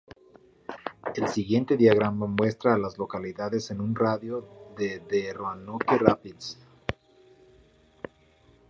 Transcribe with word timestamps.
El 1.13 1.27
siguiente 1.27 1.77
diagrama 1.77 2.25
muestra 2.25 2.73
a 2.73 2.77
las 2.79 2.97
localidades 2.97 3.69
en 3.69 3.79
un 3.81 3.93
radio 3.95 4.73
de 4.75 4.97
de 5.01 5.31
Roanoke 5.31 5.91
Rapids. 5.99 6.57